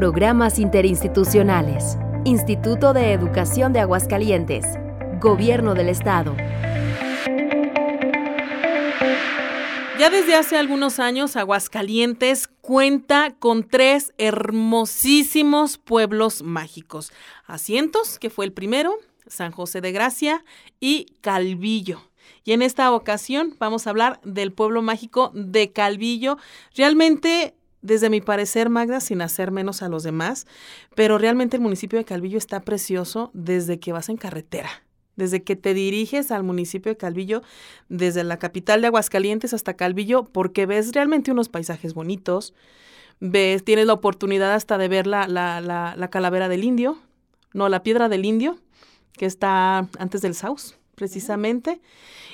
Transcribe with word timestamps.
Programas 0.00 0.58
interinstitucionales. 0.58 1.98
Instituto 2.24 2.94
de 2.94 3.12
Educación 3.12 3.74
de 3.74 3.80
Aguascalientes. 3.80 4.64
Gobierno 5.20 5.74
del 5.74 5.90
Estado. 5.90 6.34
Ya 9.98 10.08
desde 10.08 10.36
hace 10.36 10.56
algunos 10.56 11.00
años, 11.00 11.36
Aguascalientes 11.36 12.48
cuenta 12.62 13.34
con 13.38 13.68
tres 13.68 14.14
hermosísimos 14.16 15.76
pueblos 15.76 16.40
mágicos. 16.40 17.12
Asientos, 17.46 18.18
que 18.18 18.30
fue 18.30 18.46
el 18.46 18.54
primero, 18.54 18.96
San 19.26 19.52
José 19.52 19.82
de 19.82 19.92
Gracia 19.92 20.46
y 20.80 21.08
Calvillo. 21.20 22.00
Y 22.42 22.52
en 22.52 22.62
esta 22.62 22.90
ocasión 22.92 23.54
vamos 23.58 23.86
a 23.86 23.90
hablar 23.90 24.18
del 24.24 24.50
pueblo 24.50 24.80
mágico 24.80 25.30
de 25.34 25.72
Calvillo. 25.72 26.38
Realmente, 26.74 27.54
desde 27.82 28.10
mi 28.10 28.20
parecer, 28.20 28.68
Magda, 28.68 29.00
sin 29.00 29.22
hacer 29.22 29.50
menos 29.50 29.82
a 29.82 29.88
los 29.88 30.02
demás, 30.02 30.46
pero 30.94 31.18
realmente 31.18 31.56
el 31.56 31.62
municipio 31.62 31.98
de 31.98 32.04
Calvillo 32.04 32.38
está 32.38 32.60
precioso 32.60 33.30
desde 33.34 33.80
que 33.80 33.92
vas 33.92 34.08
en 34.08 34.16
carretera 34.16 34.70
desde 35.20 35.42
que 35.42 35.54
te 35.54 35.74
diriges 35.74 36.32
al 36.32 36.42
municipio 36.42 36.90
de 36.90 36.96
Calvillo, 36.96 37.42
desde 37.88 38.24
la 38.24 38.38
capital 38.38 38.80
de 38.80 38.88
Aguascalientes 38.88 39.54
hasta 39.54 39.74
Calvillo, 39.74 40.24
porque 40.24 40.66
ves 40.66 40.92
realmente 40.92 41.30
unos 41.30 41.48
paisajes 41.48 41.94
bonitos, 41.94 42.54
ves, 43.20 43.62
tienes 43.62 43.86
la 43.86 43.92
oportunidad 43.92 44.54
hasta 44.54 44.78
de 44.78 44.88
ver 44.88 45.06
la, 45.06 45.28
la, 45.28 45.60
la, 45.60 46.10
calavera 46.10 46.48
del 46.48 46.64
indio, 46.64 46.98
no, 47.52 47.68
la 47.68 47.82
piedra 47.82 48.08
del 48.08 48.24
indio, 48.24 48.58
que 49.12 49.26
está 49.26 49.88
antes 49.98 50.22
del 50.22 50.34
Saus, 50.34 50.78
precisamente. 51.00 51.80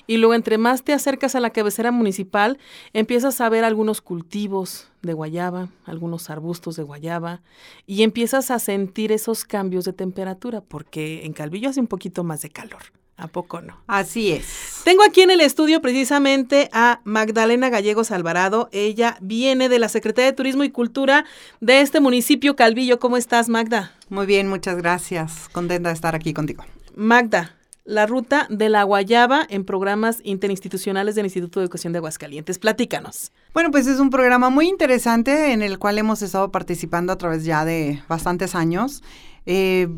Y 0.08 0.18
luego, 0.18 0.34
entre 0.34 0.58
más 0.58 0.82
te 0.82 0.92
acercas 0.92 1.34
a 1.34 1.40
la 1.40 1.50
cabecera 1.50 1.92
municipal, 1.92 2.58
empiezas 2.92 3.40
a 3.40 3.48
ver 3.48 3.64
algunos 3.64 4.00
cultivos 4.00 4.88
de 5.02 5.12
guayaba, 5.12 5.68
algunos 5.84 6.30
arbustos 6.30 6.76
de 6.76 6.82
guayaba, 6.82 7.42
y 7.86 8.02
empiezas 8.02 8.50
a 8.50 8.58
sentir 8.58 9.12
esos 9.12 9.45
cambios 9.45 9.84
de 9.84 9.92
temperatura, 9.92 10.60
porque 10.60 11.24
en 11.24 11.32
Calvillo 11.32 11.70
hace 11.70 11.80
un 11.80 11.86
poquito 11.86 12.24
más 12.24 12.42
de 12.42 12.50
calor. 12.50 12.82
¿A 13.18 13.28
poco 13.28 13.62
no? 13.62 13.78
Así 13.86 14.32
es. 14.32 14.82
Tengo 14.84 15.02
aquí 15.02 15.23
en 15.23 15.30
el 15.30 15.40
estudio 15.40 15.80
precisamente 15.80 16.68
a 16.73 17.01
Magdalena 17.04 17.70
Gallegos 17.70 18.10
Alvarado. 18.10 18.68
Ella 18.73 19.16
viene 19.23 19.70
de 19.70 19.78
la 19.78 19.88
Secretaría 19.88 20.26
de 20.26 20.36
Turismo 20.36 20.64
y 20.64 20.70
Cultura 20.70 21.24
de 21.60 21.80
este 21.80 22.01
municipio 22.01 22.56
Calvillo. 22.56 22.98
¿Cómo 22.98 23.16
estás, 23.16 23.48
Magda? 23.48 23.95
Muy 24.10 24.26
bien, 24.26 24.48
muchas 24.48 24.76
gracias. 24.76 25.48
Contenta 25.51 25.88
de 25.88 25.95
estar 25.95 26.14
aquí 26.14 26.34
contigo. 26.34 26.66
Magda, 26.95 27.56
la 27.87 28.04
ruta 28.04 28.46
de 28.51 28.68
la 28.68 28.82
guayaba 28.82 29.46
en 29.48 29.65
programas 29.65 30.20
interinstitucionales 30.24 31.15
del 31.15 31.26
Instituto 31.26 31.60
de 31.60 31.65
Educación 31.65 31.92
de 31.92 31.98
Aguascalientes. 31.98 32.59
Platícanos. 32.59 33.32
Bueno, 33.54 33.70
pues 33.70 33.87
es 33.87 34.01
un 34.01 34.10
programa 34.10 34.51
muy 34.51 34.68
interesante 34.68 35.52
en 35.52 35.62
el 35.62 35.79
cual 35.79 35.96
hemos 35.98 36.20
estado 36.20 36.51
participando 36.51 37.12
a 37.12 37.16
través 37.16 37.45
ya 37.45 37.64
de 37.64 38.02
bastantes 38.09 38.54
años. 38.54 39.02
Eh, 39.46 39.88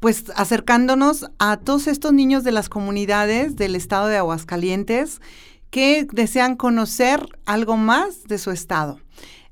pues 0.00 0.24
acercándonos 0.34 1.30
a 1.38 1.58
todos 1.58 1.86
estos 1.86 2.12
niños 2.12 2.42
de 2.42 2.52
las 2.52 2.68
comunidades 2.68 3.56
del 3.56 3.76
estado 3.76 4.08
de 4.08 4.16
Aguascalientes 4.16 5.20
que 5.70 6.06
desean 6.10 6.56
conocer 6.56 7.26
algo 7.44 7.76
más 7.76 8.24
de 8.24 8.38
su 8.38 8.50
estado. 8.50 8.98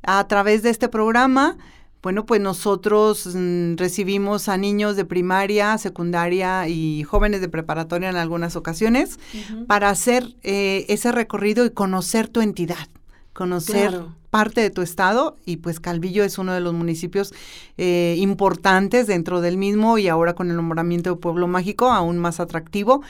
A 0.02 0.26
través 0.26 0.62
de 0.62 0.70
este 0.70 0.88
programa 0.88 1.56
bueno, 2.04 2.26
pues 2.26 2.38
nosotros 2.38 3.34
mm, 3.34 3.76
recibimos 3.76 4.50
a 4.50 4.58
niños 4.58 4.94
de 4.94 5.06
primaria, 5.06 5.78
secundaria 5.78 6.68
y 6.68 7.02
jóvenes 7.02 7.40
de 7.40 7.48
preparatoria 7.48 8.10
en 8.10 8.16
algunas 8.16 8.56
ocasiones 8.56 9.18
para 9.66 9.88
hacer 9.88 10.36
eh, 10.42 10.84
ese 10.90 11.12
recorrido 11.12 11.64
y 11.64 11.70
conocer 11.70 12.28
tu 12.28 12.42
entidad, 12.42 12.88
conocer 13.32 14.02
parte 14.28 14.60
de 14.60 14.68
tu 14.68 14.82
estado. 14.82 15.38
Y 15.46 15.56
pues 15.56 15.80
Calvillo 15.80 16.24
es 16.24 16.36
uno 16.36 16.52
de 16.52 16.60
los 16.60 16.74
municipios 16.74 17.32
eh, 17.78 18.16
importantes 18.18 19.06
dentro 19.06 19.40
del 19.40 19.56
mismo 19.56 19.96
y 19.96 20.08
ahora 20.08 20.34
con 20.34 20.50
el 20.50 20.56
nombramiento 20.56 21.08
de 21.08 21.16
Pueblo 21.16 21.48
Mágico 21.48 21.90
aún 21.90 22.18
más 22.18 22.38
atractivo. 22.38 23.00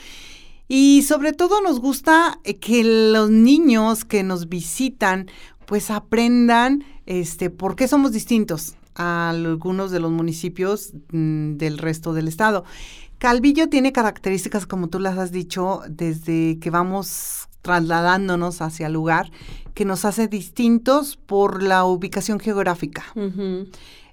Y 0.69 1.01
sobre 1.01 1.33
todo 1.33 1.59
nos 1.59 1.81
gusta 1.81 2.39
eh, 2.45 2.59
que 2.59 2.85
los 3.11 3.29
niños 3.29 4.05
que 4.05 4.23
nos 4.23 4.47
visitan 4.47 5.29
pues 5.65 5.91
aprendan 5.91 6.85
este 7.05 7.49
por 7.49 7.75
qué 7.75 7.89
somos 7.89 8.13
distintos 8.13 8.77
a 8.95 9.29
algunos 9.29 9.91
de 9.91 9.99
los 9.99 10.11
municipios 10.11 10.93
mm, 11.11 11.57
del 11.57 11.77
resto 11.77 12.13
del 12.13 12.27
estado. 12.27 12.63
Calvillo 13.17 13.69
tiene 13.69 13.91
características, 13.91 14.65
como 14.65 14.87
tú 14.87 14.99
las 14.99 15.17
has 15.17 15.31
dicho, 15.31 15.81
desde 15.87 16.59
que 16.59 16.69
vamos 16.69 17.47
trasladándonos 17.61 18.61
hacia 18.61 18.87
el 18.87 18.93
lugar, 18.93 19.31
que 19.73 19.85
nos 19.85 20.05
hace 20.05 20.27
distintos 20.27 21.17
por 21.17 21.63
la 21.63 21.83
ubicación 21.85 22.39
geográfica. 22.39 23.03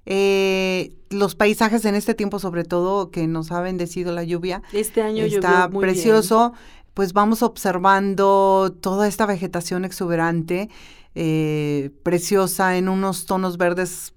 Eh, 0.06 0.94
los 1.10 1.34
paisajes 1.34 1.84
en 1.84 1.94
este 1.94 2.14
tiempo, 2.14 2.38
sobre 2.38 2.64
todo, 2.64 3.10
que 3.10 3.26
nos 3.26 3.53
ha 3.53 3.60
bendecido 3.60 4.12
la 4.12 4.25
lluvia. 4.25 4.62
Este 4.72 5.03
año 5.03 5.25
está 5.25 5.69
precioso. 5.69 6.54
Pues 6.94 7.12
vamos 7.12 7.43
observando 7.43 8.75
toda 8.81 9.09
esta 9.09 9.25
vegetación 9.25 9.84
exuberante, 9.84 10.69
eh, 11.14 11.91
preciosa, 12.03 12.76
en 12.76 12.88
unos 12.88 13.25
tonos 13.25 13.56
verdes 13.56 14.12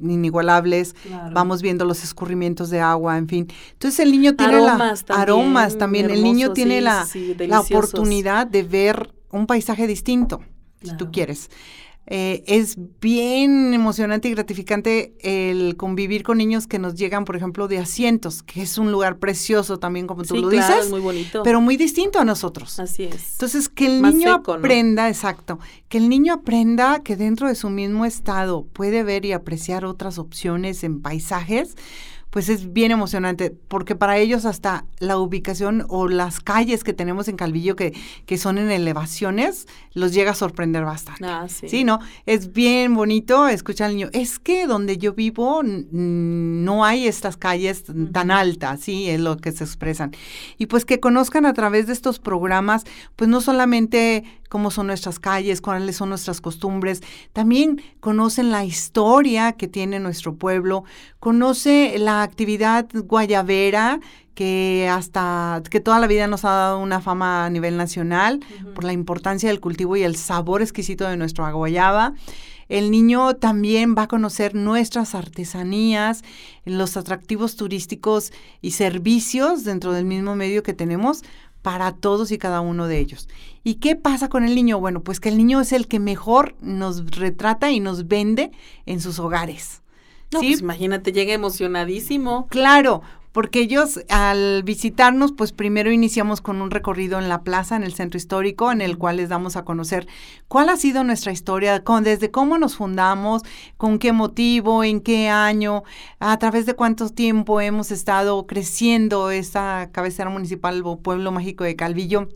inigualables, 0.00 0.94
vamos 1.32 1.62
viendo 1.62 1.84
los 1.84 2.02
escurrimientos 2.02 2.70
de 2.70 2.80
agua, 2.80 3.18
en 3.18 3.28
fin. 3.28 3.48
Entonces 3.72 4.00
el 4.00 4.12
niño 4.12 4.34
tiene 4.36 4.56
aromas 4.56 5.04
también, 5.04 5.22
aromas 5.22 5.78
también, 5.78 6.10
el 6.10 6.22
niño 6.22 6.52
tiene 6.52 6.80
la, 6.80 7.06
la 7.38 7.60
oportunidad 7.60 8.46
de 8.46 8.62
ver 8.62 9.14
un 9.30 9.46
paisaje 9.46 9.86
distinto, 9.86 10.40
si 10.82 10.96
tú 10.96 11.10
quieres. 11.10 11.50
Eh, 12.06 12.42
es 12.46 12.76
bien 13.00 13.72
emocionante 13.72 14.28
y 14.28 14.32
gratificante 14.32 15.14
el 15.20 15.76
convivir 15.76 16.24
con 16.24 16.38
niños 16.38 16.66
que 16.66 16.80
nos 16.80 16.96
llegan, 16.96 17.24
por 17.24 17.36
ejemplo, 17.36 17.68
de 17.68 17.78
asientos, 17.78 18.42
que 18.42 18.62
es 18.62 18.78
un 18.78 18.90
lugar 18.90 19.18
precioso 19.18 19.78
también, 19.78 20.08
como 20.08 20.24
tú 20.24 20.36
lo 20.36 20.48
dices. 20.48 20.90
muy 20.90 21.00
bonito. 21.00 21.42
Pero 21.44 21.60
muy 21.60 21.76
distinto 21.76 22.18
a 22.18 22.24
nosotros. 22.24 22.80
Así 22.80 23.04
es. 23.04 23.34
Entonces, 23.34 23.68
que 23.68 23.86
el 23.86 24.02
niño 24.02 24.34
aprenda, 24.34 25.08
exacto, 25.08 25.60
que 25.88 25.98
el 25.98 26.08
niño 26.08 26.34
aprenda 26.34 27.00
que 27.04 27.14
dentro 27.16 27.46
de 27.46 27.54
su 27.54 27.70
mismo 27.70 28.04
estado 28.04 28.64
puede 28.64 29.04
ver 29.04 29.24
y 29.24 29.32
apreciar 29.32 29.84
otras 29.84 30.18
opciones 30.18 30.82
en 30.82 31.02
paisajes 31.02 31.76
pues 32.30 32.48
es 32.48 32.72
bien 32.72 32.92
emocionante, 32.92 33.50
porque 33.50 33.96
para 33.96 34.16
ellos 34.18 34.44
hasta 34.44 34.86
la 34.98 35.18
ubicación 35.18 35.84
o 35.88 36.08
las 36.08 36.40
calles 36.40 36.84
que 36.84 36.92
tenemos 36.92 37.28
en 37.28 37.36
Calvillo 37.36 37.76
que, 37.76 37.92
que 38.24 38.38
son 38.38 38.58
en 38.58 38.70
elevaciones, 38.70 39.66
los 39.92 40.14
llega 40.14 40.30
a 40.30 40.34
sorprender 40.34 40.84
bastante. 40.84 41.24
Ah, 41.24 41.46
sí. 41.48 41.68
Sí, 41.68 41.84
¿no? 41.84 41.98
Es 42.26 42.52
bien 42.52 42.94
bonito 42.94 43.48
escuchar 43.48 43.88
al 43.88 43.96
niño. 43.96 44.10
Es 44.12 44.38
que 44.38 44.66
donde 44.66 44.96
yo 44.96 45.12
vivo 45.12 45.62
no 45.64 46.84
hay 46.84 47.08
estas 47.08 47.36
calles 47.36 47.84
tan 48.12 48.30
altas, 48.30 48.80
sí, 48.80 49.08
es 49.10 49.20
lo 49.20 49.36
que 49.36 49.50
se 49.52 49.64
expresan. 49.64 50.12
Y 50.56 50.66
pues 50.66 50.84
que 50.84 51.00
conozcan 51.00 51.46
a 51.46 51.52
través 51.52 51.88
de 51.88 51.92
estos 51.92 52.20
programas, 52.20 52.84
pues 53.16 53.28
no 53.28 53.40
solamente 53.40 54.24
cómo 54.50 54.70
son 54.70 54.88
nuestras 54.88 55.18
calles, 55.18 55.62
cuáles 55.62 55.96
son 55.96 56.10
nuestras 56.10 56.42
costumbres. 56.42 57.02
También 57.32 57.80
conocen 58.00 58.50
la 58.50 58.64
historia 58.64 59.52
que 59.52 59.68
tiene 59.68 60.00
nuestro 60.00 60.34
pueblo, 60.34 60.84
conoce 61.20 61.98
la 61.98 62.22
actividad 62.22 62.86
guayabera 62.92 64.00
que 64.34 64.88
hasta 64.90 65.62
que 65.70 65.80
toda 65.80 66.00
la 66.00 66.06
vida 66.06 66.26
nos 66.26 66.44
ha 66.44 66.50
dado 66.50 66.80
una 66.80 67.00
fama 67.00 67.46
a 67.46 67.50
nivel 67.50 67.76
nacional 67.76 68.40
por 68.74 68.84
la 68.84 68.92
importancia 68.92 69.48
del 69.48 69.60
cultivo 69.60 69.96
y 69.96 70.02
el 70.02 70.16
sabor 70.16 70.62
exquisito 70.62 71.08
de 71.08 71.16
nuestro 71.16 71.50
guayaba. 71.52 72.14
El 72.68 72.92
niño 72.92 73.34
también 73.34 73.96
va 73.98 74.02
a 74.02 74.08
conocer 74.08 74.54
nuestras 74.54 75.16
artesanías, 75.16 76.22
los 76.64 76.96
atractivos 76.96 77.56
turísticos 77.56 78.32
y 78.62 78.70
servicios 78.70 79.64
dentro 79.64 79.92
del 79.92 80.04
mismo 80.04 80.36
medio 80.36 80.62
que 80.62 80.72
tenemos 80.72 81.22
para 81.62 81.92
todos 81.92 82.32
y 82.32 82.38
cada 82.38 82.60
uno 82.60 82.86
de 82.86 82.98
ellos. 82.98 83.28
¿Y 83.64 83.74
qué 83.74 83.96
pasa 83.96 84.28
con 84.28 84.44
el 84.44 84.54
niño? 84.54 84.80
Bueno, 84.80 85.02
pues 85.02 85.20
que 85.20 85.28
el 85.28 85.36
niño 85.36 85.60
es 85.60 85.72
el 85.72 85.86
que 85.86 85.98
mejor 85.98 86.54
nos 86.60 87.10
retrata 87.10 87.70
y 87.70 87.80
nos 87.80 88.08
vende 88.08 88.50
en 88.86 89.00
sus 89.00 89.18
hogares. 89.18 89.82
No, 90.32 90.40
pues 90.40 90.60
imagínate, 90.60 91.12
llega 91.12 91.32
emocionadísimo. 91.32 92.46
Claro, 92.48 93.02
porque 93.32 93.60
ellos 93.60 94.00
al 94.08 94.62
visitarnos, 94.64 95.32
pues 95.32 95.52
primero 95.52 95.92
iniciamos 95.92 96.40
con 96.40 96.60
un 96.60 96.70
recorrido 96.70 97.18
en 97.18 97.28
la 97.28 97.42
plaza, 97.42 97.76
en 97.76 97.82
el 97.82 97.94
centro 97.94 98.18
histórico, 98.18 98.72
en 98.72 98.80
el 98.80 98.98
cual 98.98 99.16
les 99.18 99.28
damos 99.28 99.56
a 99.56 99.64
conocer 99.64 100.08
cuál 100.48 100.68
ha 100.68 100.76
sido 100.76 101.04
nuestra 101.04 101.32
historia, 101.32 101.84
con, 101.84 102.04
desde 102.04 102.30
cómo 102.30 102.58
nos 102.58 102.76
fundamos, 102.76 103.42
con 103.76 103.98
qué 103.98 104.12
motivo, 104.12 104.82
en 104.84 105.00
qué 105.00 105.28
año, 105.28 105.84
a 106.18 106.38
través 106.38 106.66
de 106.66 106.74
cuánto 106.74 107.08
tiempo 107.08 107.60
hemos 107.60 107.90
estado 107.90 108.46
creciendo 108.46 109.30
esta 109.30 109.90
cabecera 109.92 110.30
municipal 110.30 110.82
o 110.84 111.00
pueblo 111.00 111.30
mágico 111.30 111.64
de 111.64 111.76
Calvillo 111.76 112.28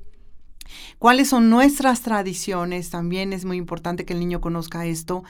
cuáles 0.98 1.28
son 1.28 1.50
nuestras 1.50 2.00
tradiciones, 2.00 2.90
también 2.90 3.32
es 3.32 3.44
muy 3.44 3.56
importante 3.56 4.04
que 4.04 4.12
el 4.12 4.20
niño 4.20 4.40
conozca 4.40 4.86
esto, 4.86 5.24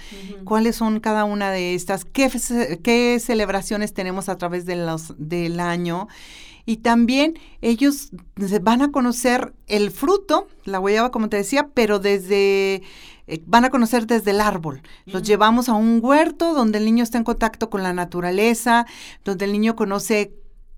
cuáles 0.44 0.76
son 0.76 1.00
cada 1.00 1.24
una 1.24 1.50
de 1.50 1.74
estas, 1.74 2.04
qué, 2.04 2.30
qué 2.82 3.18
celebraciones 3.20 3.94
tenemos 3.94 4.28
a 4.28 4.36
través 4.36 4.66
de 4.66 4.76
los, 4.76 5.14
del 5.18 5.60
año. 5.60 6.08
Y 6.66 6.78
también 6.78 7.38
ellos 7.60 8.10
van 8.62 8.80
a 8.80 8.90
conocer 8.90 9.52
el 9.66 9.90
fruto, 9.90 10.48
la 10.64 10.78
guayaba 10.78 11.10
como 11.10 11.28
te 11.28 11.36
decía, 11.36 11.68
pero 11.74 11.98
desde 11.98 12.82
eh, 13.26 13.42
van 13.46 13.64
a 13.64 13.70
conocer 13.70 14.06
desde 14.06 14.30
el 14.32 14.40
árbol. 14.40 14.82
Los 15.06 15.22
llevamos 15.22 15.68
a 15.68 15.74
un 15.74 16.00
huerto 16.02 16.54
donde 16.54 16.78
el 16.78 16.84
niño 16.84 17.02
está 17.02 17.18
en 17.18 17.24
contacto 17.24 17.70
con 17.70 17.82
la 17.82 17.92
naturaleza, 17.92 18.86
donde 19.24 19.46
el 19.46 19.52
niño 19.52 19.76
conoce 19.76 20.32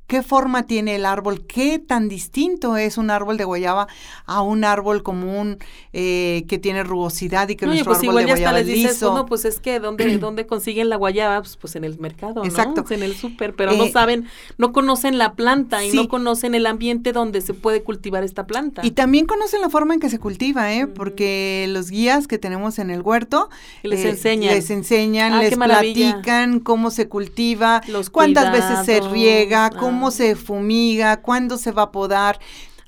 qué 0.06 0.22
forma 0.22 0.64
tiene 0.66 0.94
el 0.96 1.04
árbol, 1.04 1.46
qué 1.46 1.78
tan 1.78 2.08
distinto 2.08 2.76
es 2.76 2.96
un 2.98 3.10
árbol 3.10 3.36
de 3.36 3.44
guayaba 3.44 3.88
a 4.24 4.40
un 4.42 4.64
árbol 4.64 5.02
común 5.02 5.58
eh, 5.92 6.44
que 6.48 6.58
tiene 6.58 6.84
rugosidad 6.84 7.48
y 7.48 7.56
que 7.56 7.66
nuestro 7.66 7.86
pues 7.92 7.98
árbol 7.98 8.10
igual 8.10 8.26
de 8.26 8.32
hasta 8.32 8.42
guayaba 8.50 8.58
les 8.58 8.66
dices, 8.68 8.92
liso. 8.92 9.14
no, 9.14 9.26
pues 9.26 9.44
es 9.44 9.58
que 9.58 9.80
¿dónde, 9.80 10.18
dónde 10.18 10.46
consiguen 10.46 10.88
la 10.88 10.96
guayaba? 10.96 11.40
Pues, 11.40 11.56
pues 11.56 11.74
en 11.76 11.84
el 11.84 11.98
mercado, 11.98 12.42
¿no? 12.42 12.44
Exacto. 12.44 12.84
Pues 12.84 12.98
en 12.98 13.02
el 13.04 13.16
súper, 13.16 13.54
pero 13.56 13.72
no 13.72 13.84
Eh, 13.84 13.90
saben, 13.92 14.28
no 14.58 14.72
conocen 14.72 15.18
la 15.18 15.34
planta 15.34 15.84
y 15.84 15.90
no 15.92 16.08
conocen 16.08 16.54
el 16.54 16.66
ambiente 16.66 17.12
donde 17.12 17.40
se 17.40 17.54
puede 17.54 17.82
cultivar 17.82 18.22
esta 18.22 18.46
planta. 18.46 18.82
Y 18.84 18.92
también 18.92 19.26
conocen 19.26 19.60
la 19.60 19.70
forma 19.70 19.94
en 19.94 20.00
que 20.00 20.10
se 20.10 20.18
cultiva, 20.18 20.72
¿eh? 20.72 20.86
Porque 20.86 21.66
los 21.70 21.90
guías 21.90 22.26
que 22.28 22.38
tenemos 22.38 22.78
en 22.78 22.90
el 22.90 23.02
huerto 23.02 23.48
Y 23.82 23.88
les 23.88 24.04
eh, 24.04 24.10
enseñan. 24.10 24.54
les 24.54 24.70
enseñan, 24.70 25.32
Ah, 25.32 25.40
les 25.42 25.56
platican 25.56 26.60
cómo 26.60 26.90
se 26.90 27.08
cultiva, 27.08 27.80
Los 27.88 28.10
cuántas 28.10 28.52
veces 28.52 28.84
se 28.84 29.00
riega, 29.00 29.70
cómo 29.70 29.95
ah. 30.08 30.10
se 30.10 30.36
fumiga, 30.36 31.22
cuándo 31.22 31.58
se 31.58 31.72
va 31.72 31.82
a 31.82 31.92
podar. 31.92 32.38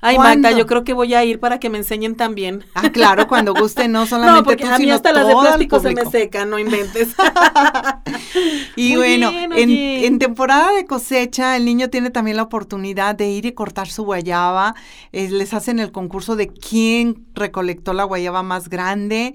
Ay, 0.01 0.15
¿Cuándo? 0.15 0.47
Magda, 0.47 0.57
yo 0.57 0.65
creo 0.65 0.85
que 0.85 0.93
voy 0.93 1.13
a 1.13 1.25
ir 1.25 1.41
para 1.41 1.59
que 1.59 1.69
me 1.69 1.77
enseñen 1.77 2.15
también. 2.15 2.63
Ah, 2.73 2.89
claro, 2.89 3.27
cuando 3.27 3.53
guste, 3.53 3.89
no 3.89 4.05
solamente 4.07 4.39
No, 4.39 4.43
porque 4.45 4.63
tú, 4.63 4.69
a 4.69 4.77
mí 4.77 4.85
sino 4.85 4.95
hasta 4.95 5.11
las 5.11 5.27
de 5.27 5.33
plástico 5.35 5.79
se 5.81 5.93
me 5.93 6.05
secan, 6.05 6.49
no 6.49 6.57
inventes. 6.57 7.09
Y 8.75 8.89
Muy 8.89 8.97
bueno, 8.97 9.31
bien, 9.31 9.51
en, 9.53 9.69
en 9.69 10.19
temporada 10.19 10.71
de 10.71 10.85
cosecha, 10.85 11.57
el 11.57 11.65
niño 11.65 11.89
tiene 11.89 12.11
también 12.11 12.37
la 12.37 12.43
oportunidad 12.43 13.15
de 13.15 13.29
ir 13.29 13.45
y 13.45 13.51
cortar 13.51 13.89
su 13.89 14.03
guayaba. 14.03 14.75
Eh, 15.11 15.29
les 15.29 15.53
hacen 15.53 15.79
el 15.79 15.91
concurso 15.91 16.35
de 16.35 16.47
quién 16.47 17.25
recolectó 17.33 17.91
la 17.91 18.05
guayaba 18.05 18.41
más 18.41 18.69
grande. 18.69 19.33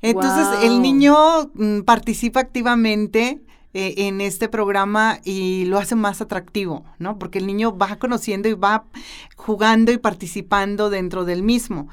Entonces, 0.00 0.62
el 0.62 0.80
niño 0.80 1.16
mm, 1.54 1.80
participa 1.80 2.40
activamente. 2.40 3.40
Eh, 3.76 4.06
en 4.06 4.20
este 4.20 4.48
programa 4.48 5.18
y 5.24 5.64
lo 5.64 5.78
hace 5.78 5.96
más 5.96 6.20
atractivo, 6.20 6.84
¿no? 7.00 7.18
Porque 7.18 7.38
el 7.38 7.46
niño 7.48 7.76
va 7.76 7.96
conociendo 7.96 8.48
y 8.48 8.54
va 8.54 8.84
jugando 9.34 9.90
y 9.90 9.98
participando 9.98 10.90
dentro 10.90 11.24
del 11.24 11.42
mismo. 11.42 11.88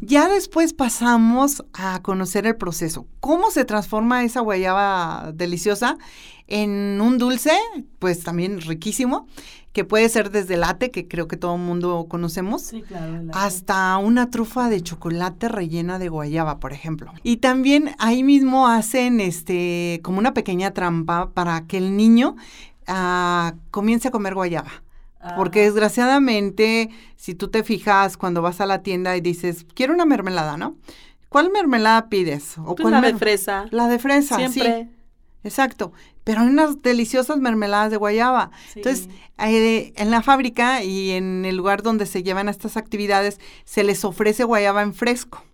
Ya 0.00 0.28
después 0.28 0.72
pasamos 0.72 1.64
a 1.72 2.00
conocer 2.02 2.46
el 2.46 2.54
proceso. 2.54 3.08
¿Cómo 3.18 3.50
se 3.50 3.64
transforma 3.64 4.22
esa 4.22 4.40
guayaba 4.40 5.32
deliciosa 5.34 5.98
en 6.46 7.00
un 7.00 7.18
dulce? 7.18 7.52
Pues 7.98 8.22
también 8.22 8.60
riquísimo, 8.60 9.26
que 9.74 9.84
puede 9.84 10.08
ser 10.08 10.30
desde 10.30 10.56
late, 10.56 10.90
que 10.90 11.06
creo 11.08 11.28
que 11.28 11.36
todo 11.36 11.56
el 11.56 11.60
mundo 11.60 12.06
conocemos, 12.08 12.62
Sí, 12.62 12.80
claro. 12.82 13.22
hasta 13.34 13.98
una 13.98 14.30
trufa 14.30 14.70
de 14.70 14.80
chocolate 14.80 15.48
rellena 15.48 15.98
de 15.98 16.08
guayaba, 16.08 16.60
por 16.60 16.72
ejemplo. 16.72 17.12
Y 17.24 17.38
también 17.38 17.90
ahí 17.98 18.22
mismo 18.22 18.68
hacen 18.68 19.20
este 19.20 20.00
como 20.02 20.18
una 20.20 20.32
pequeña 20.32 20.70
trampa 20.70 21.30
para 21.34 21.66
que 21.66 21.76
el 21.76 21.96
niño 21.96 22.36
ah, 22.86 23.54
comience 23.70 24.08
a 24.08 24.10
comer 24.10 24.34
guayaba. 24.34 24.70
Porque 25.36 25.60
Ah. 25.60 25.64
desgraciadamente, 25.64 26.90
si 27.16 27.34
tú 27.34 27.48
te 27.48 27.64
fijas 27.64 28.16
cuando 28.16 28.42
vas 28.42 28.60
a 28.60 28.66
la 28.66 28.82
tienda 28.82 29.16
y 29.16 29.20
dices, 29.20 29.66
quiero 29.74 29.92
una 29.94 30.04
mermelada, 30.04 30.56
¿no? 30.56 30.76
¿Cuál 31.30 31.50
mermelada 31.50 32.08
pides? 32.08 32.58
¿O 32.58 32.74
Pues 32.76 32.82
cuál 32.82 32.92
la 32.92 33.00
de 33.00 33.14
fresa. 33.16 33.64
La 33.70 33.88
de 33.88 33.98
fresa, 33.98 34.36
Siempre. 34.36 34.84
sí. 34.84 34.96
Exacto. 35.42 35.92
Pero 36.24 36.40
hay 36.40 36.48
unas 36.48 36.80
deliciosas 36.80 37.36
mermeladas 37.38 37.90
de 37.90 37.98
guayaba. 37.98 38.50
Sí. 38.72 38.80
Entonces, 38.80 39.08
eh, 39.38 39.92
en 39.96 40.10
la 40.10 40.22
fábrica 40.22 40.82
y 40.82 41.10
en 41.10 41.44
el 41.44 41.56
lugar 41.56 41.82
donde 41.82 42.06
se 42.06 42.22
llevan 42.22 42.48
estas 42.48 42.76
actividades, 42.78 43.38
se 43.66 43.84
les 43.84 44.04
ofrece 44.04 44.44
guayaba 44.44 44.80
en 44.82 44.94
fresco. 44.94 45.44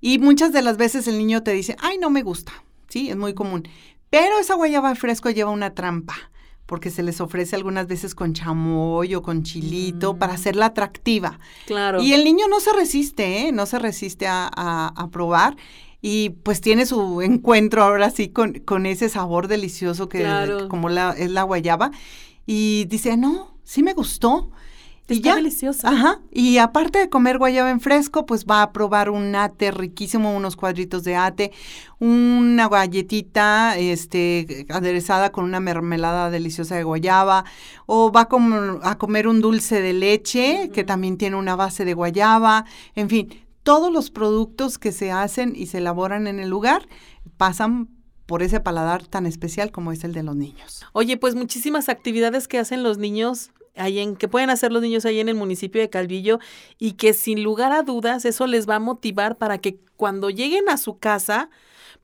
Y 0.00 0.18
muchas 0.18 0.52
de 0.52 0.62
las 0.62 0.76
veces 0.76 1.06
el 1.08 1.18
niño 1.18 1.42
te 1.42 1.52
dice, 1.52 1.76
ay, 1.80 1.98
no 1.98 2.10
me 2.10 2.22
gusta. 2.22 2.52
Sí, 2.88 3.08
es 3.10 3.16
muy 3.16 3.34
común. 3.34 3.66
Pero 4.10 4.38
esa 4.38 4.54
guayaba 4.54 4.90
en 4.90 4.96
fresco 4.96 5.30
lleva 5.30 5.50
una 5.50 5.74
trampa, 5.74 6.14
porque 6.66 6.90
se 6.90 7.02
les 7.02 7.20
ofrece 7.20 7.56
algunas 7.56 7.86
veces 7.86 8.14
con 8.14 8.32
chamoy 8.32 9.14
o 9.14 9.22
con 9.22 9.42
chilito 9.42 10.16
para 10.18 10.32
Mm. 10.32 10.36
hacerla 10.36 10.66
atractiva. 10.66 11.38
Claro. 11.66 12.00
Y 12.02 12.12
el 12.12 12.24
niño 12.24 12.46
no 12.48 12.60
se 12.60 12.72
resiste, 12.72 13.40
¿eh? 13.48 13.52
No 13.52 13.66
se 13.66 13.78
resiste 13.78 14.26
a, 14.26 14.48
a- 14.54 14.88
a 14.96 15.08
probar. 15.10 15.56
Y 16.06 16.28
pues 16.42 16.60
tiene 16.60 16.84
su 16.84 17.22
encuentro 17.22 17.82
ahora 17.82 18.10
sí 18.10 18.28
con, 18.28 18.58
con 18.58 18.84
ese 18.84 19.08
sabor 19.08 19.48
delicioso 19.48 20.10
que 20.10 20.18
Claro. 20.18 20.68
como 20.68 20.90
la, 20.90 21.12
es 21.16 21.30
la 21.30 21.44
guayaba. 21.44 21.92
Y 22.44 22.84
dice, 22.90 23.16
no, 23.16 23.56
sí 23.64 23.82
me 23.82 23.94
gustó. 23.94 24.50
Y 25.08 25.14
Está 25.14 25.30
ya. 25.30 25.34
deliciosa. 25.36 25.88
Ajá. 25.88 26.20
Y 26.30 26.58
aparte 26.58 26.98
de 26.98 27.08
comer 27.08 27.38
guayaba 27.38 27.70
en 27.70 27.80
fresco, 27.80 28.26
pues 28.26 28.44
va 28.44 28.60
a 28.60 28.72
probar 28.72 29.08
un 29.08 29.34
ate 29.34 29.70
riquísimo, 29.70 30.36
unos 30.36 30.56
cuadritos 30.56 31.04
de 31.04 31.16
ate, 31.16 31.52
una 32.00 32.68
galletita 32.68 33.76
este, 33.78 34.66
aderezada 34.70 35.30
con 35.32 35.44
una 35.44 35.60
mermelada 35.60 36.28
deliciosa 36.30 36.76
de 36.76 36.84
guayaba, 36.84 37.44
o 37.86 38.12
va 38.12 38.22
a, 38.22 38.28
com- 38.28 38.78
a 38.82 38.98
comer 38.98 39.26
un 39.28 39.40
dulce 39.40 39.80
de 39.80 39.92
leche 39.94 40.70
que 40.72 40.84
también 40.84 41.16
tiene 41.18 41.36
una 41.36 41.56
base 41.56 41.84
de 41.86 41.94
guayaba, 41.94 42.64
en 42.94 43.08
fin, 43.08 43.28
todos 43.64 43.92
los 43.92 44.10
productos 44.10 44.78
que 44.78 44.92
se 44.92 45.10
hacen 45.10 45.54
y 45.56 45.66
se 45.66 45.78
elaboran 45.78 46.28
en 46.28 46.38
el 46.38 46.48
lugar 46.48 46.86
pasan 47.36 47.88
por 48.26 48.42
ese 48.42 48.60
paladar 48.60 49.06
tan 49.06 49.26
especial 49.26 49.72
como 49.72 49.90
es 49.90 50.04
el 50.04 50.12
de 50.12 50.22
los 50.22 50.36
niños. 50.36 50.84
Oye, 50.92 51.16
pues 51.16 51.34
muchísimas 51.34 51.88
actividades 51.88 52.46
que 52.46 52.58
hacen 52.58 52.82
los 52.82 52.98
niños 52.98 53.50
ahí 53.76 53.98
en 53.98 54.16
que 54.16 54.28
pueden 54.28 54.50
hacer 54.50 54.72
los 54.72 54.82
niños 54.82 55.04
ahí 55.04 55.20
en 55.20 55.28
el 55.28 55.34
municipio 55.34 55.80
de 55.80 55.90
Calvillo 55.90 56.38
y 56.78 56.92
que 56.92 57.12
sin 57.12 57.42
lugar 57.42 57.72
a 57.72 57.82
dudas 57.82 58.24
eso 58.24 58.46
les 58.46 58.68
va 58.68 58.76
a 58.76 58.80
motivar 58.80 59.36
para 59.36 59.58
que 59.58 59.78
cuando 59.96 60.30
lleguen 60.30 60.68
a 60.68 60.76
su 60.76 60.98
casa 60.98 61.50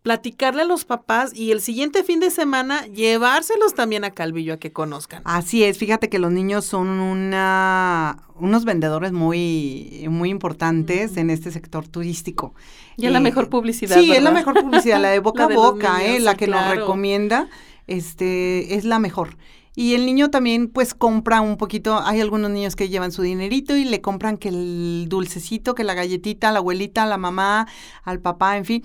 platicarle 0.03 0.63
a 0.63 0.65
los 0.65 0.85
papás 0.85 1.33
y 1.35 1.51
el 1.51 1.61
siguiente 1.61 2.03
fin 2.05 2.21
de 2.21 2.31
semana 2.31 2.87
llevárselos 2.87 3.75
también 3.75 4.05
a 4.05 4.13
Calvillo 4.13 4.55
a 4.55 4.57
que 4.57 4.73
conozcan. 4.73 5.21
Así 5.25 5.63
es, 5.63 5.77
fíjate 5.77 6.09
que 6.09 6.19
los 6.19 6.33
niños 6.33 6.65
son 6.65 6.89
una, 6.89 8.23
unos 8.37 8.65
vendedores 8.65 9.13
muy, 9.13 10.07
muy 10.09 10.31
importantes 10.31 11.17
en 11.19 11.29
este 11.29 11.51
sector 11.51 11.87
turístico. 11.87 12.55
Y 12.97 13.07
es 13.07 13.13
la 13.13 13.19
Eh, 13.19 13.23
mejor 13.23 13.51
publicidad. 13.51 13.99
Sí, 14.01 14.13
es 14.13 14.23
la 14.23 14.31
mejor 14.31 14.55
publicidad, 14.55 15.01
la 15.01 15.11
de 15.11 15.19
boca 15.21 15.45
a 15.45 15.49
de 15.49 15.55
boca, 15.55 15.99
niños, 15.99 16.17
eh, 16.17 16.21
la 16.21 16.35
que 16.35 16.47
nos 16.47 16.67
recomienda, 16.71 17.49
este, 17.87 18.75
es 18.77 18.85
la 18.85 18.99
mejor. 18.99 19.37
Y 19.77 19.95
el 19.95 20.05
niño 20.05 20.31
también, 20.31 20.69
pues, 20.69 20.95
compra 20.95 21.41
un 21.41 21.57
poquito, 21.57 22.01
hay 22.01 22.21
algunos 22.21 22.51
niños 22.51 22.77
que 22.77 22.89
llevan 22.89 23.13
su 23.13 23.23
dinerito 23.23 23.77
y 23.77 23.85
le 23.85 24.01
compran 24.01 24.37
que 24.37 24.49
el 24.49 25.07
dulcecito, 25.09 25.75
que 25.75 25.85
la 25.85 25.95
galletita, 25.95 26.51
la 26.53 26.59
abuelita, 26.59 27.05
a 27.05 27.07
la 27.07 27.19
mamá, 27.19 27.69
al 28.03 28.21
papá, 28.21 28.57
en 28.57 28.65
fin. 28.65 28.83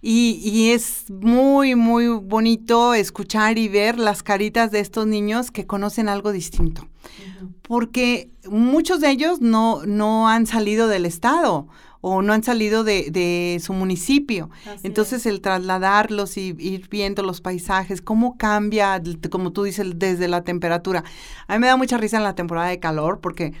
Y, 0.00 0.40
y 0.44 0.70
es 0.70 1.10
muy, 1.10 1.74
muy 1.76 2.08
bonito 2.08 2.94
escuchar 2.94 3.58
y 3.58 3.68
ver 3.68 3.98
las 3.98 4.22
caritas 4.22 4.70
de 4.70 4.80
estos 4.80 5.06
niños 5.06 5.50
que 5.50 5.66
conocen 5.66 6.08
algo 6.08 6.32
distinto. 6.32 6.88
Porque 7.62 8.30
muchos 8.50 9.00
de 9.00 9.10
ellos 9.10 9.40
no, 9.40 9.86
no 9.86 10.28
han 10.28 10.46
salido 10.46 10.88
del 10.88 11.06
estado 11.06 11.68
o 12.06 12.20
no 12.20 12.34
han 12.34 12.42
salido 12.42 12.84
de, 12.84 13.10
de 13.10 13.58
su 13.62 13.72
municipio. 13.72 14.50
Así 14.66 14.86
Entonces 14.86 15.24
el 15.24 15.40
trasladarlos 15.40 16.36
y 16.36 16.54
ir 16.58 16.86
viendo 16.90 17.22
los 17.22 17.40
paisajes, 17.40 18.02
cómo 18.02 18.36
cambia, 18.36 19.02
como 19.30 19.52
tú 19.52 19.62
dices, 19.62 19.86
desde 19.96 20.28
la 20.28 20.44
temperatura. 20.44 21.02
A 21.46 21.54
mí 21.54 21.60
me 21.60 21.66
da 21.66 21.78
mucha 21.78 21.96
risa 21.96 22.18
en 22.18 22.24
la 22.24 22.34
temporada 22.34 22.68
de 22.68 22.78
calor 22.78 23.20
porque 23.22 23.54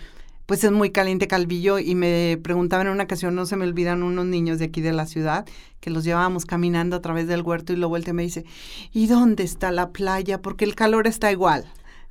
pues 0.44 0.62
es 0.62 0.70
muy 0.72 0.90
caliente 0.90 1.26
Calvillo 1.26 1.78
y 1.78 1.94
me 1.94 2.38
preguntaban 2.42 2.86
en 2.86 2.92
una 2.92 3.04
ocasión, 3.04 3.34
no 3.34 3.46
se 3.46 3.56
me 3.56 3.64
olvidan 3.64 4.02
unos 4.02 4.26
niños 4.26 4.58
de 4.58 4.66
aquí 4.66 4.82
de 4.82 4.92
la 4.92 5.06
ciudad 5.06 5.46
que 5.80 5.88
los 5.88 6.04
llevábamos 6.04 6.44
caminando 6.44 6.96
a 6.96 7.00
través 7.00 7.26
del 7.26 7.40
huerto 7.40 7.72
y 7.72 7.76
lo 7.76 7.88
vuelta 7.88 8.12
me 8.12 8.24
dice, 8.24 8.44
¿y 8.92 9.06
dónde 9.06 9.44
está 9.44 9.70
la 9.70 9.90
playa? 9.90 10.42
Porque 10.42 10.66
el 10.66 10.74
calor 10.74 11.06
está 11.06 11.32
igual. 11.32 11.64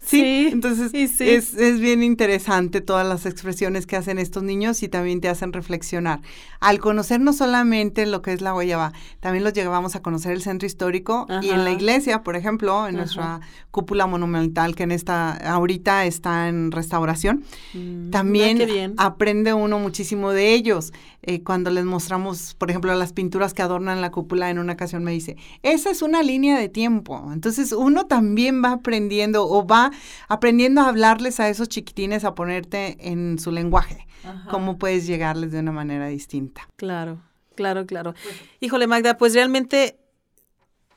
Sí, 0.05 0.49
entonces 0.51 0.91
sí. 0.91 1.29
Es, 1.29 1.53
es 1.53 1.79
bien 1.79 2.03
interesante 2.03 2.81
todas 2.81 3.07
las 3.07 3.25
expresiones 3.25 3.85
que 3.87 3.95
hacen 3.95 4.19
estos 4.19 4.43
niños 4.43 4.83
y 4.83 4.89
también 4.89 5.21
te 5.21 5.29
hacen 5.29 5.53
reflexionar. 5.53 6.21
Al 6.59 6.79
conocer 6.79 7.19
no 7.21 7.33
solamente 7.33 8.05
lo 8.05 8.21
que 8.21 8.33
es 8.33 8.41
la 8.41 8.51
guayaba, 8.51 8.93
también 9.19 9.43
los 9.43 9.53
llevábamos 9.53 9.95
a 9.95 10.01
conocer 10.01 10.33
el 10.33 10.41
centro 10.41 10.65
histórico 10.65 11.25
y 11.41 11.49
en 11.49 11.63
la 11.63 11.71
iglesia, 11.71 12.23
por 12.23 12.35
ejemplo, 12.35 12.87
en 12.87 12.95
Ajá. 12.95 13.03
nuestra 13.03 13.39
cúpula 13.71 14.05
monumental 14.05 14.75
que 14.75 14.83
en 14.83 14.91
esta 14.91 15.33
ahorita 15.33 16.05
está 16.05 16.47
en 16.49 16.71
restauración. 16.71 17.43
Mm, 17.73 18.09
También 18.11 18.57
bien. 18.57 18.93
aprende 18.97 19.53
uno 19.53 19.79
muchísimo 19.79 20.31
de 20.31 20.53
ellos. 20.53 20.93
Eh, 21.25 21.41
cuando 21.41 21.69
les 21.71 21.85
mostramos, 21.85 22.53
por 22.57 22.69
ejemplo, 22.69 22.93
las 22.95 23.13
pinturas 23.13 23.53
que 23.53 23.61
adornan 23.61 24.01
la 24.01 24.11
cúpula, 24.11 24.49
en 24.49 24.59
una 24.59 24.73
ocasión 24.73 25.05
me 25.05 25.11
dice, 25.11 25.37
esa 25.61 25.89
es 25.89 26.01
una 26.01 26.21
línea 26.21 26.59
de 26.59 26.67
tiempo. 26.67 27.29
Entonces 27.33 27.71
uno 27.71 28.07
también 28.07 28.61
va 28.63 28.73
aprendiendo 28.73 29.47
o 29.47 29.65
va 29.65 29.91
aprendiendo 30.27 30.81
a 30.81 30.89
hablarles 30.89 31.39
a 31.39 31.49
esos 31.49 31.69
chiquitines, 31.69 32.23
a 32.23 32.35
ponerte 32.35 32.97
en 32.99 33.39
su 33.39 33.51
lenguaje, 33.51 34.07
Ajá. 34.23 34.49
cómo 34.49 34.77
puedes 34.77 35.07
llegarles 35.07 35.51
de 35.51 35.59
una 35.59 35.71
manera 35.71 36.07
distinta. 36.07 36.67
Claro, 36.75 37.21
claro, 37.55 37.85
claro. 37.85 38.13
Híjole, 38.59 38.87
Magda, 38.87 39.17
pues 39.17 39.33
realmente 39.33 39.97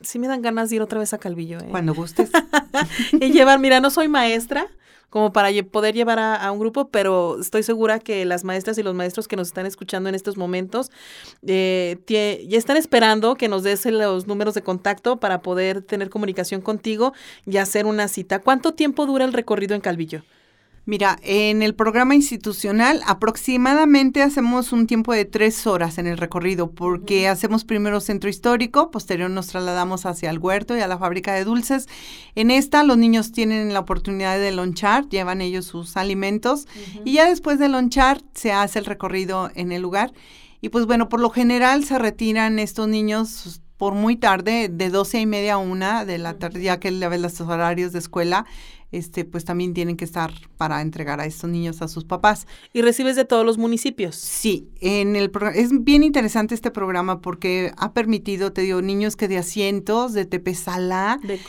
sí 0.01 0.19
me 0.19 0.27
dan 0.27 0.41
ganas 0.41 0.69
de 0.69 0.77
ir 0.77 0.81
otra 0.81 0.99
vez 0.99 1.13
a 1.13 1.17
Calvillo. 1.17 1.59
¿eh? 1.59 1.67
Cuando 1.69 1.93
gustes. 1.93 2.29
y 3.13 3.31
llevar, 3.31 3.59
mira, 3.59 3.79
no 3.79 3.89
soy 3.89 4.07
maestra, 4.07 4.67
como 5.17 5.33
para 5.33 5.49
poder 5.63 5.95
llevar 5.95 6.19
a, 6.19 6.51
un 6.51 6.59
grupo, 6.59 6.89
pero 6.89 7.41
estoy 7.41 7.63
segura 7.63 7.97
que 7.97 8.23
las 8.23 8.43
maestras 8.43 8.77
y 8.77 8.83
los 8.83 8.93
maestros 8.93 9.27
que 9.27 9.35
nos 9.35 9.47
están 9.47 9.65
escuchando 9.65 10.09
en 10.09 10.13
estos 10.13 10.37
momentos 10.37 10.91
eh, 11.45 11.97
ya 12.07 12.57
están 12.57 12.77
esperando 12.77 13.33
que 13.33 13.47
nos 13.47 13.63
des 13.63 13.83
los 13.87 14.27
números 14.27 14.53
de 14.53 14.61
contacto 14.61 15.19
para 15.19 15.41
poder 15.41 15.81
tener 15.81 16.11
comunicación 16.11 16.61
contigo 16.61 17.13
y 17.47 17.57
hacer 17.57 17.87
una 17.87 18.07
cita. 18.07 18.43
¿Cuánto 18.43 18.75
tiempo 18.75 19.07
dura 19.07 19.25
el 19.25 19.33
recorrido 19.33 19.73
en 19.73 19.81
Calvillo? 19.81 20.21
Mira, 20.87 21.19
en 21.21 21.63
el 21.63 21.75
programa 21.75 22.15
institucional 22.15 23.01
aproximadamente 23.05 24.21
hacemos 24.21 24.71
un 24.71 24.87
tiempo 24.87 25.11
de 25.11 25.25
tres 25.25 25.67
horas 25.67 25.97
en 25.97 26.07
el 26.07 26.17
recorrido, 26.17 26.71
porque 26.71 27.27
hacemos 27.27 27.65
primero 27.65 27.99
centro 27.99 28.29
histórico, 28.29 28.89
posterior 28.89 29.29
nos 29.29 29.47
trasladamos 29.47 30.05
hacia 30.05 30.29
el 30.29 30.39
huerto 30.39 30.77
y 30.77 30.79
a 30.79 30.87
la 30.87 30.97
fábrica 30.97 31.33
de 31.33 31.43
dulces. 31.43 31.87
En 32.35 32.51
esta 32.51 32.83
los 32.83 32.97
niños 32.97 33.33
tienen 33.33 33.73
la 33.73 33.81
oportunidad 33.81 34.39
de 34.39 34.53
lonchar, 34.53 35.09
llevan 35.09 35.41
ellos 35.41 35.65
sus 35.65 35.97
alimentos 35.97 36.69
y 37.03 37.15
ya 37.15 37.27
después 37.27 37.59
de 37.59 37.67
lonchar 37.67 38.21
se 38.33 38.53
hace 38.53 38.79
el 38.79 38.85
recorrido 38.85 39.51
en 39.55 39.73
el 39.73 39.81
lugar. 39.81 40.13
Y 40.61 40.69
pues 40.69 40.85
bueno, 40.85 41.09
por 41.09 41.19
lo 41.19 41.31
general 41.31 41.83
se 41.83 41.99
retiran 41.99 42.59
estos 42.59 42.87
niños 42.87 43.61
por 43.77 43.93
muy 43.93 44.15
tarde, 44.15 44.69
de 44.69 44.89
doce 44.89 45.19
y 45.19 45.25
media 45.25 45.53
a 45.55 45.57
una 45.57 46.03
de 46.03 46.17
la 46.17 46.33
tarde, 46.39 46.61
ya 46.61 46.79
que 46.79 46.89
le 46.91 47.17
los 47.17 47.39
horarios 47.41 47.93
de 47.93 47.99
escuela 47.99 48.45
este, 48.91 49.25
pues 49.25 49.45
también 49.45 49.73
tienen 49.73 49.97
que 49.97 50.05
estar 50.05 50.31
para 50.57 50.81
entregar 50.81 51.19
a 51.19 51.25
estos 51.25 51.49
niños 51.49 51.81
a 51.81 51.87
sus 51.87 52.05
papás. 52.05 52.47
¿Y 52.73 52.81
recibes 52.81 53.15
de 53.15 53.25
todos 53.25 53.45
los 53.45 53.57
municipios? 53.57 54.15
Sí, 54.15 54.69
en 54.79 55.15
el 55.15 55.31
es 55.55 55.69
bien 55.83 56.03
interesante 56.03 56.55
este 56.55 56.71
programa 56.71 57.21
porque 57.21 57.71
ha 57.77 57.93
permitido, 57.93 58.53
te 58.53 58.61
digo, 58.61 58.81
niños 58.81 59.15
que 59.15 59.27
de 59.27 59.37
asientos, 59.37 60.13
de 60.13 60.25
Tepesala, 60.25 61.19
de 61.23 61.39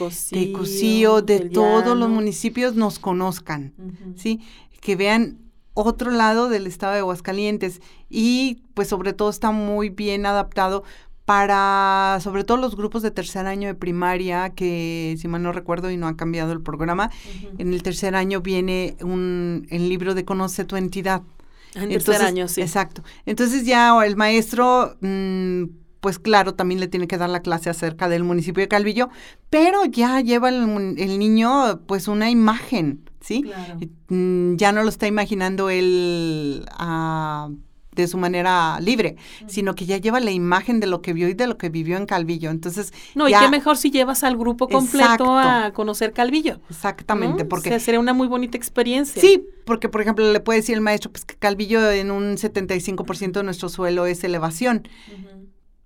Cocío, 0.53 1.23
de, 1.23 1.39
de 1.41 1.51
todos 1.51 1.97
los 1.97 2.09
municipios 2.09 2.75
nos 2.75 2.99
conozcan, 2.99 3.73
¿sí? 4.17 4.41
Que 4.81 4.97
vean 4.97 5.39
otro 5.75 6.11
lado 6.11 6.49
del 6.49 6.67
estado 6.67 6.95
de 6.95 6.99
Aguascalientes 7.01 7.81
y 8.11 8.63
pues 8.75 8.89
sobre 8.89 9.13
todo 9.13 9.31
está 9.31 9.53
muy 9.53 9.91
bien 9.91 10.27
adaptado 10.27 10.83
para 11.29 12.21
sobre 12.23 12.43
todo 12.43 12.57
los 12.57 12.75
grupos 12.75 13.03
de 13.03 13.11
tercer 13.11 13.45
año 13.45 13.69
de 13.69 13.75
primaria, 13.75 14.49
que 14.55 15.15
si 15.21 15.29
mal 15.29 15.43
no 15.43 15.53
recuerdo 15.53 15.91
y 15.91 15.99
no 15.99 16.09
ha 16.09 16.17
cambiado 16.17 16.53
el 16.53 16.63
programa, 16.63 17.11
en 17.59 17.75
el 17.75 17.83
tercer 17.83 18.15
año 18.15 18.41
viene 18.41 18.97
un, 19.03 19.67
el 19.69 19.91
libro 19.91 20.15
de 20.15 20.25
Conoce 20.25 20.65
tu 20.65 20.77
entidad. 20.77 21.21
En 21.75 21.93
el 21.93 22.03
tercer 22.03 22.23
año, 22.23 22.49
sí. 22.49 22.63
Exacto. 22.63 23.03
Entonces 23.27 23.67
ya 23.67 23.95
el 24.07 24.17
maestro, 24.17 24.97
mm, 25.03 25.65
pues 26.01 26.19
claro, 26.19 26.55
también 26.55 26.81
le 26.81 26.89
tiene 26.89 27.07
que 27.07 27.19
dar 27.19 27.29
la 27.29 27.43
clase 27.43 27.69
acerca 27.69 28.09
del 28.09 28.25
municipio 28.25 28.63
de 28.63 28.69
Calvillo, 28.69 29.11
pero 29.51 29.85
ya 29.85 30.23
lleva 30.23 30.49
el, 30.49 30.97
el 30.97 31.19
niño 31.19 31.83
pues 31.87 32.09
una 32.09 32.31
imagen, 32.31 33.03
¿sí? 33.21 33.43
Claro. 33.43 33.81
Mm, 34.09 34.57
ya 34.57 34.73
no 34.73 34.83
lo 34.83 34.89
está 34.89 35.07
imaginando 35.07 35.69
él 35.69 36.65
a 36.71 37.51
de 38.03 38.09
su 38.09 38.19
manera 38.19 38.79
libre, 38.81 39.17
sino 39.47 39.75
que 39.75 39.87
ya 39.87 39.97
lleva 39.97 40.21
la 40.21 40.31
imagen 40.31 40.81
de 40.81 40.87
lo 40.87 41.03
que 41.03 41.13
vio 41.13 41.29
y 41.29 41.35
de 41.35 41.47
lo 41.47 41.59
que 41.59 41.69
vivió 41.69 41.97
en 41.97 42.07
Calvillo. 42.07 42.51
Entonces, 42.51 42.93
no, 43.15 43.29
y 43.29 43.33
qué 43.33 43.49
mejor 43.49 43.77
si 43.77 43.91
llevas 43.91 44.25
al 44.25 44.37
grupo 44.37 44.69
completo 44.69 45.37
a 45.37 45.73
conocer 45.73 46.13
Calvillo. 46.13 46.61
Exactamente, 46.71 47.45
porque 47.45 47.79
sería 47.81 48.01
una 48.01 48.13
muy 48.13 48.29
bonita 48.29 48.57
experiencia. 48.57 49.21
Sí, 49.21 49.45
porque 49.65 49.89
por 49.89 50.01
ejemplo 50.01 50.33
le 50.33 50.41
puede 50.41 50.61
decir 50.61 50.75
el 50.75 50.81
maestro 50.81 51.11
pues 51.11 51.25
que 51.25 51.35
Calvillo 51.37 51.91
en 51.91 52.11
un 52.11 52.37
75% 52.37 53.33
de 53.33 53.43
nuestro 53.43 53.69
suelo 53.69 54.07
es 54.07 54.25
elevación. 54.25 54.89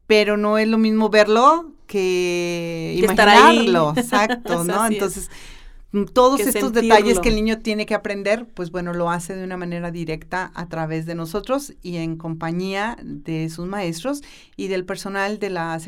Pero 0.06 0.36
no 0.36 0.58
es 0.58 0.68
lo 0.68 0.78
mismo 0.78 1.08
verlo 1.08 1.72
que, 1.86 2.94
imaginarlo, 2.96 3.94
exacto, 3.96 4.64
¿no? 4.64 4.86
Entonces, 4.86 5.30
todos 6.12 6.40
estos 6.40 6.72
detalles 6.72 7.20
que 7.20 7.28
el 7.28 7.34
niño 7.34 7.58
tiene 7.58 7.86
que 7.86 7.94
aprender, 7.94 8.46
pues 8.46 8.70
bueno, 8.70 8.94
lo 8.94 9.10
hace 9.10 9.34
de 9.34 9.44
una 9.44 9.56
manera 9.56 9.90
directa 9.90 10.50
a 10.54 10.68
través 10.68 11.06
de 11.06 11.14
nosotros 11.14 11.74
y 11.82 11.96
en 11.96 12.16
compañía 12.16 12.96
de 13.02 13.50
sus 13.50 13.66
maestros 13.66 14.22
y 14.56 14.68
del 14.68 14.84
personal 14.84 15.38
de, 15.38 15.50
la 15.50 15.78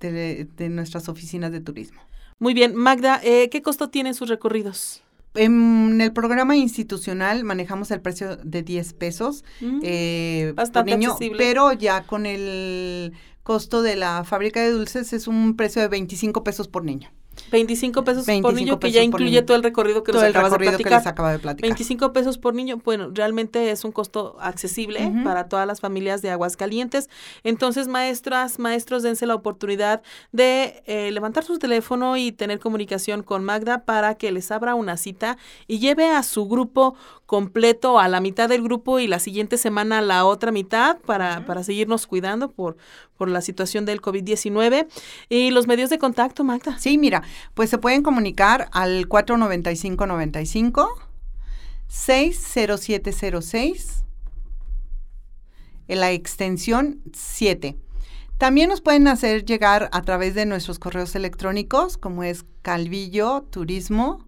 de, 0.00 0.46
de 0.56 0.68
nuestras 0.68 1.08
oficinas 1.08 1.52
de 1.52 1.60
turismo. 1.60 2.00
Muy 2.38 2.52
bien, 2.52 2.74
Magda, 2.74 3.20
eh, 3.22 3.48
¿qué 3.50 3.62
costo 3.62 3.88
tienen 3.88 4.14
sus 4.14 4.28
recorridos? 4.28 5.02
En 5.34 6.00
el 6.00 6.12
programa 6.12 6.56
institucional 6.56 7.44
manejamos 7.44 7.90
el 7.90 8.00
precio 8.00 8.36
de 8.36 8.62
10 8.62 8.92
pesos 8.94 9.44
mm, 9.60 9.80
eh, 9.82 10.52
bastante 10.54 10.92
por 10.92 10.98
niño, 10.98 11.12
accesible. 11.12 11.38
pero 11.38 11.72
ya 11.72 12.02
con 12.02 12.26
el 12.26 13.12
costo 13.42 13.82
de 13.82 13.96
la 13.96 14.24
fábrica 14.24 14.60
de 14.60 14.70
dulces 14.70 15.12
es 15.12 15.26
un 15.28 15.56
precio 15.56 15.82
de 15.82 15.88
25 15.88 16.42
pesos 16.42 16.68
por 16.68 16.84
niño. 16.84 17.10
25 17.50 18.04
pesos 18.04 18.26
por 18.42 18.54
niño, 18.54 18.78
que 18.78 18.90
ya 18.90 19.02
incluye 19.02 19.42
todo 19.42 19.56
el 19.56 19.62
recorrido 19.62 20.02
que 20.02 20.12
nos 20.12 20.22
acabas 20.22 20.52
de 20.52 20.58
platicar. 20.58 20.92
les 21.00 21.06
acaba 21.06 21.32
de 21.32 21.38
platicar. 21.38 21.68
25 21.68 22.12
pesos 22.12 22.38
por 22.38 22.54
niño, 22.54 22.80
bueno, 22.84 23.10
realmente 23.12 23.70
es 23.70 23.84
un 23.84 23.92
costo 23.92 24.36
accesible 24.40 25.12
para 25.24 25.48
todas 25.48 25.66
las 25.66 25.80
familias 25.80 26.22
de 26.22 26.30
Aguascalientes. 26.30 27.08
Entonces, 27.44 27.88
maestras, 27.88 28.58
maestros, 28.58 29.02
dense 29.02 29.26
la 29.26 29.34
oportunidad 29.34 30.02
de 30.32 30.82
eh, 30.86 31.10
levantar 31.12 31.44
su 31.44 31.58
teléfono 31.58 32.16
y 32.16 32.32
tener 32.32 32.58
comunicación 32.58 33.22
con 33.22 33.44
Magda 33.44 33.84
para 33.84 34.14
que 34.14 34.32
les 34.32 34.50
abra 34.50 34.74
una 34.74 34.96
cita 34.96 35.38
y 35.66 35.78
lleve 35.78 36.10
a 36.10 36.22
su 36.22 36.46
grupo 36.48 36.94
completo, 37.26 37.98
a 37.98 38.08
la 38.08 38.20
mitad 38.20 38.48
del 38.48 38.62
grupo 38.62 39.00
y 39.00 39.08
la 39.08 39.18
siguiente 39.18 39.58
semana 39.58 39.98
a 39.98 40.02
la 40.02 40.24
otra 40.24 40.52
mitad 40.52 40.98
para, 40.98 41.44
para 41.44 41.64
seguirnos 41.64 42.06
cuidando 42.06 42.50
por, 42.50 42.76
por 43.16 43.28
la 43.28 43.40
situación 43.40 43.84
del 43.84 44.00
COVID-19. 44.00 44.86
Y 45.28 45.50
los 45.50 45.66
medios 45.66 45.90
de 45.90 45.98
contacto, 45.98 46.44
Magda. 46.44 46.78
Sí, 46.78 46.98
mira, 46.98 47.22
pues 47.54 47.70
se 47.70 47.78
pueden 47.78 48.02
comunicar 48.02 48.68
al 48.72 49.08
495-95, 49.08 50.88
60706, 51.88 54.04
en 55.88 56.00
la 56.00 56.12
extensión 56.12 57.00
7. 57.12 57.76
También 58.38 58.68
nos 58.68 58.82
pueden 58.82 59.08
hacer 59.08 59.44
llegar 59.44 59.88
a 59.92 60.02
través 60.02 60.34
de 60.34 60.44
nuestros 60.44 60.78
correos 60.78 61.14
electrónicos, 61.14 61.96
como 61.96 62.22
es 62.22 62.44
calvillo 62.62 63.46
turismo 63.50 64.26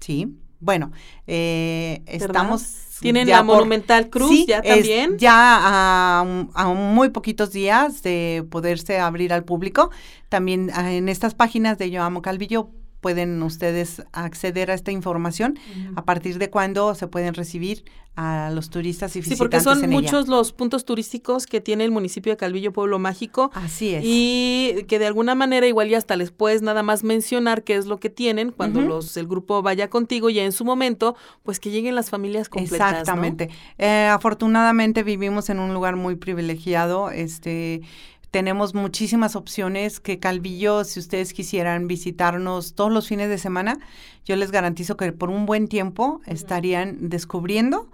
Sí, 0.00 0.36
bueno, 0.58 0.90
eh, 1.28 2.02
estamos... 2.06 2.82
Tienen 2.98 3.28
la 3.28 3.44
Monumental 3.44 4.08
Cruz 4.08 4.46
ya 4.46 4.62
también. 4.62 5.18
ya 5.18 5.32
a, 5.34 6.20
a, 6.54 6.66
muy 6.72 7.10
poquitos 7.10 7.52
días 7.52 8.02
de 8.02 8.44
poderse 8.50 8.98
abrir 8.98 9.32
al 9.32 9.44
público. 9.44 9.90
También 10.30 10.70
ah, 10.74 10.90
en 10.90 11.10
estas 11.10 11.34
páginas 11.34 11.76
de 11.76 11.90
Yo 11.90 12.02
Amo 12.02 12.22
Calvillo 12.22 12.70
pueden 13.06 13.40
ustedes 13.44 14.02
acceder 14.10 14.72
a 14.72 14.74
esta 14.74 14.90
información, 14.90 15.56
a 15.94 16.04
partir 16.04 16.38
de 16.38 16.50
cuándo 16.50 16.92
se 16.96 17.06
pueden 17.06 17.34
recibir 17.34 17.84
a 18.16 18.50
los 18.52 18.68
turistas 18.68 19.14
y 19.14 19.20
visitantes. 19.20 19.38
Sí, 19.38 19.38
porque 19.38 19.60
son 19.60 19.88
muchos 19.90 20.26
los 20.26 20.52
puntos 20.52 20.84
turísticos 20.84 21.46
que 21.46 21.60
tiene 21.60 21.84
el 21.84 21.92
municipio 21.92 22.32
de 22.32 22.36
Calvillo 22.36 22.72
Pueblo 22.72 22.98
Mágico. 22.98 23.52
Así 23.54 23.94
es. 23.94 24.02
Y 24.04 24.84
que 24.88 24.98
de 24.98 25.06
alguna 25.06 25.36
manera 25.36 25.68
igual 25.68 25.88
ya 25.88 25.98
hasta 25.98 26.16
les 26.16 26.32
puedes 26.32 26.62
nada 26.62 26.82
más 26.82 27.04
mencionar 27.04 27.62
qué 27.62 27.76
es 27.76 27.86
lo 27.86 27.98
que 27.98 28.10
tienen 28.10 28.50
cuando 28.50 28.80
los 28.80 29.16
el 29.16 29.28
grupo 29.28 29.62
vaya 29.62 29.88
contigo 29.88 30.28
ya 30.28 30.42
en 30.42 30.52
su 30.52 30.64
momento, 30.64 31.14
pues 31.44 31.60
que 31.60 31.70
lleguen 31.70 31.94
las 31.94 32.10
familias 32.10 32.48
completas. 32.48 32.90
Exactamente. 32.90 33.50
Eh, 33.78 34.08
afortunadamente 34.10 35.04
vivimos 35.04 35.48
en 35.48 35.60
un 35.60 35.72
lugar 35.72 35.94
muy 35.94 36.16
privilegiado, 36.16 37.10
este 37.10 37.82
tenemos 38.30 38.74
muchísimas 38.74 39.36
opciones 39.36 40.00
que 40.00 40.18
Calvillo, 40.18 40.84
si 40.84 41.00
ustedes 41.00 41.32
quisieran 41.32 41.86
visitarnos 41.86 42.74
todos 42.74 42.92
los 42.92 43.08
fines 43.08 43.28
de 43.28 43.38
semana, 43.38 43.78
yo 44.24 44.36
les 44.36 44.50
garantizo 44.50 44.96
que 44.96 45.12
por 45.12 45.30
un 45.30 45.46
buen 45.46 45.68
tiempo 45.68 46.20
estarían 46.26 47.08
descubriendo 47.08 47.88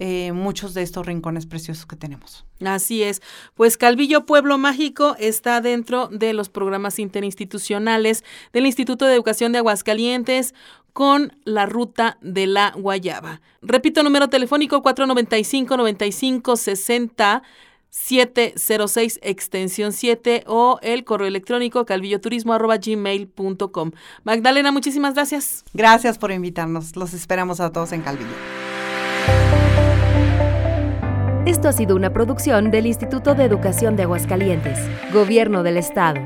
eh, 0.00 0.32
muchos 0.32 0.74
de 0.74 0.82
estos 0.82 1.06
rincones 1.06 1.46
preciosos 1.46 1.86
que 1.86 1.94
tenemos. 1.94 2.44
Así 2.64 3.04
es. 3.04 3.22
Pues 3.54 3.76
Calvillo 3.76 4.26
Pueblo 4.26 4.58
Mágico 4.58 5.14
está 5.20 5.60
dentro 5.60 6.08
de 6.08 6.32
los 6.32 6.48
programas 6.48 6.98
interinstitucionales 6.98 8.24
del 8.52 8.66
Instituto 8.66 9.06
de 9.06 9.14
Educación 9.14 9.52
de 9.52 9.58
Aguascalientes 9.58 10.54
con 10.92 11.36
la 11.44 11.66
ruta 11.66 12.18
de 12.22 12.48
la 12.48 12.72
Guayaba. 12.76 13.40
Repito, 13.62 14.02
número 14.02 14.28
telefónico 14.28 14.82
495 14.82 15.76
95 15.76 16.56
60 16.56 17.42
706 17.94 19.20
extensión 19.22 19.92
7 19.92 20.42
o 20.46 20.78
el 20.82 21.04
correo 21.04 21.28
electrónico 21.28 21.86
calvilloturismo.gmail.com. 21.86 23.92
Magdalena, 24.24 24.72
muchísimas 24.72 25.14
gracias. 25.14 25.64
Gracias 25.72 26.18
por 26.18 26.32
invitarnos. 26.32 26.96
Los 26.96 27.14
esperamos 27.14 27.60
a 27.60 27.70
todos 27.72 27.92
en 27.92 28.02
Calvillo. 28.02 28.34
Esto 31.46 31.68
ha 31.68 31.72
sido 31.72 31.94
una 31.94 32.12
producción 32.12 32.72
del 32.72 32.86
Instituto 32.86 33.34
de 33.34 33.44
Educación 33.44 33.96
de 33.96 34.02
Aguascalientes, 34.02 34.78
Gobierno 35.12 35.62
del 35.62 35.76
Estado. 35.76 36.20